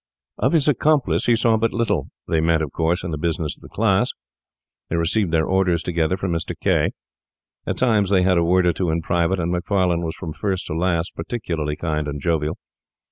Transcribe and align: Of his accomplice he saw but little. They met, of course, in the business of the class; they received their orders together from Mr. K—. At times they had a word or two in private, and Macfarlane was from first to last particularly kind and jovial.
Of 0.39 0.53
his 0.53 0.67
accomplice 0.67 1.27
he 1.27 1.35
saw 1.35 1.57
but 1.57 1.73
little. 1.73 2.07
They 2.27 2.41
met, 2.41 2.63
of 2.63 2.71
course, 2.71 3.03
in 3.03 3.11
the 3.11 3.19
business 3.19 3.55
of 3.55 3.61
the 3.61 3.69
class; 3.69 4.09
they 4.89 4.95
received 4.95 5.29
their 5.31 5.45
orders 5.45 5.83
together 5.83 6.17
from 6.17 6.31
Mr. 6.31 6.55
K—. 6.59 6.93
At 7.67 7.77
times 7.77 8.09
they 8.09 8.23
had 8.23 8.39
a 8.39 8.43
word 8.43 8.65
or 8.65 8.73
two 8.73 8.89
in 8.89 9.03
private, 9.03 9.39
and 9.39 9.51
Macfarlane 9.51 10.01
was 10.01 10.15
from 10.15 10.33
first 10.33 10.65
to 10.65 10.73
last 10.75 11.15
particularly 11.15 11.75
kind 11.75 12.07
and 12.07 12.19
jovial. 12.19 12.57